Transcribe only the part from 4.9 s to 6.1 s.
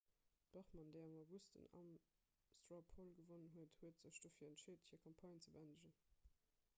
hir campagne ze bëendegen